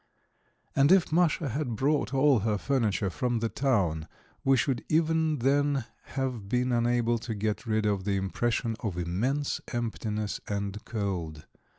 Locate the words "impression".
8.15-8.75